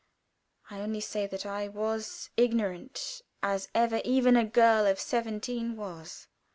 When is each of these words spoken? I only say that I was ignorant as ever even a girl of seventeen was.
I 0.71 0.79
only 0.81 0.99
say 0.99 1.27
that 1.27 1.45
I 1.45 1.67
was 1.67 2.31
ignorant 2.35 3.21
as 3.43 3.67
ever 3.75 4.01
even 4.03 4.35
a 4.35 4.43
girl 4.45 4.87
of 4.87 4.99
seventeen 4.99 5.75
was. 5.77 6.25